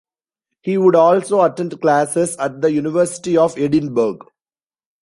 He 0.63 0.79
would 0.79 0.95
also 0.95 1.43
attend 1.43 1.79
classes 1.79 2.35
at 2.37 2.59
the 2.61 2.71
University 2.71 3.37
of 3.37 3.55
Edinburgh. 3.55 4.17